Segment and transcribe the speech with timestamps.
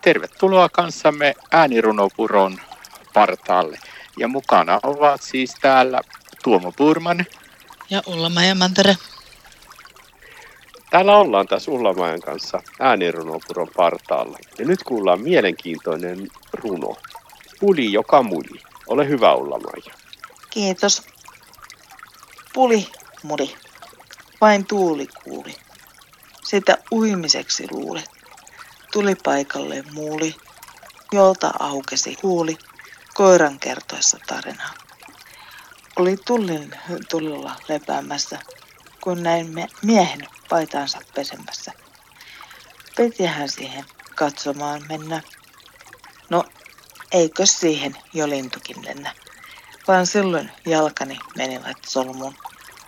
[0.00, 2.58] Tervetuloa kanssamme äänirunopuron
[3.14, 3.78] partaalle.
[4.18, 6.00] Ja mukana ovat siis täällä
[6.44, 7.26] Tuomo Purman.
[7.90, 8.96] Ja Ulla-Maija Mantere.
[10.90, 14.38] Täällä ollaan taas Ullamajan kanssa äänirunopuron partaalla.
[14.58, 16.96] Ja nyt kuullaan mielenkiintoinen runo.
[17.60, 18.60] Puli joka muli.
[18.86, 19.94] Ole hyvä Ullamaja.
[20.50, 21.02] Kiitos.
[22.52, 22.88] Puli
[23.22, 23.54] muli.
[24.40, 25.54] Vain tuuli kuuli.
[26.42, 28.02] Sitä uimiseksi luuli.
[28.92, 30.36] Tuli paikalle muuli,
[31.12, 32.58] jolta aukesi huuli
[33.14, 34.74] koiran kertoessa tarinaa.
[35.96, 36.74] Oli tullin
[37.10, 38.38] tulilla lepäämässä,
[39.00, 41.72] kun näin miehen paitaansa pesemässä.
[42.96, 45.22] Pitihän siihen katsomaan mennä.
[46.30, 46.44] No,
[47.12, 49.14] eikö siihen jo lintukin lennä?
[49.88, 52.34] Vaan silloin jalkani menivät solmuun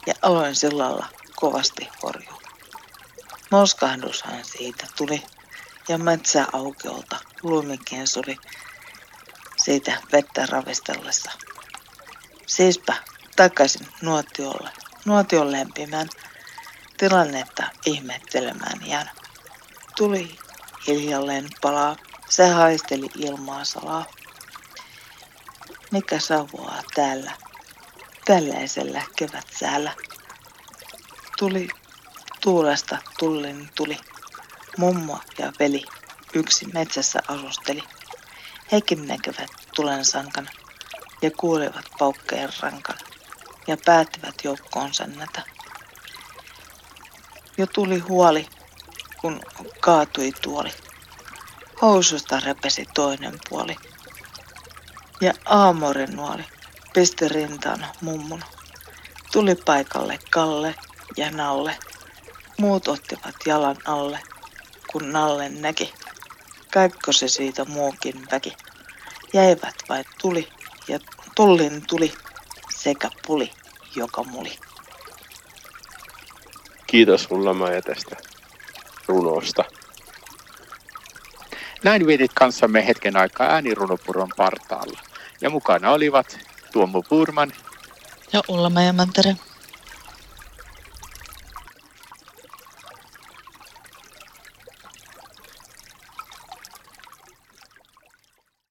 [0.06, 1.06] ja aloin sillalla
[1.36, 2.42] kovasti horjua.
[3.50, 5.22] Moskahdushan siitä tuli
[5.88, 8.36] ja metsäaukeolta lumikin suli
[9.56, 11.30] siitä vettä ravistellessa.
[12.46, 12.94] Siispä
[13.36, 14.70] takaisin nuotiolle,
[15.04, 16.08] nuotion lempimään
[16.96, 19.10] tilannetta ihmettelemään jään.
[19.96, 20.38] Tuli
[20.86, 21.96] hiljalleen palaa,
[22.28, 24.06] se haisteli ilmaa salaa.
[25.90, 27.32] Mikä savuaa täällä,
[28.24, 29.94] tällaisella kevätsäällä?
[31.38, 31.68] Tuli
[32.40, 34.11] tuulesta tullin tuli.
[34.76, 35.84] Mummo ja veli
[36.34, 37.82] yksi metsässä asusteli.
[38.72, 40.48] Hekin näkevät tulen sankan
[41.22, 42.98] ja kuulevat paukkeen rankan
[43.66, 45.42] ja päättivät joukkoon sennätä.
[47.58, 48.48] Jo tuli huoli,
[49.20, 49.40] kun
[49.80, 50.70] kaatui tuoli.
[51.82, 53.76] Housusta repesi toinen puoli.
[55.20, 56.44] Ja aamoren nuoli
[56.92, 58.44] pisti rintaan mummun.
[59.32, 60.74] Tuli paikalle Kalle
[61.16, 61.78] ja Nalle.
[62.58, 64.20] Muut ottivat jalan alle,
[64.92, 65.94] kun Nalle näki.
[66.72, 68.52] Kaikko se siitä muukin väki.
[69.32, 70.48] Jäivät vain tuli
[70.88, 70.98] ja
[71.36, 72.12] tullin tuli
[72.76, 73.50] sekä puli,
[73.96, 74.58] joka muli.
[76.86, 78.16] Kiitos Ulla-Maija tästä
[79.08, 79.64] runosta.
[81.84, 85.00] Näin vietit kanssamme hetken aikaa äänirunopuron partaalla.
[85.40, 86.38] Ja mukana olivat
[86.72, 87.52] Tuomo Purman
[88.32, 89.36] ja Ulla-Maija Mantere.